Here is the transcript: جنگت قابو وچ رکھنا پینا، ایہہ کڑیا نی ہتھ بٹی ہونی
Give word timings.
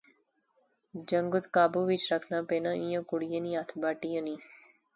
جنگت 1.09 1.45
قابو 1.55 1.79
وچ 1.89 2.03
رکھنا 2.13 2.39
پینا، 2.47 2.71
ایہہ 2.81 3.07
کڑیا 3.09 3.39
نی 3.43 3.51
ہتھ 3.57 3.73
بٹی 3.81 4.09
ہونی 4.15 4.35